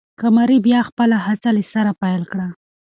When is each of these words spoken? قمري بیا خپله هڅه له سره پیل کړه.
قمري 0.21 0.57
بیا 0.67 0.79
خپله 0.89 1.17
هڅه 1.25 1.49
له 1.57 1.63
سره 1.73 1.91
پیل 2.01 2.21
کړه. 2.31 2.47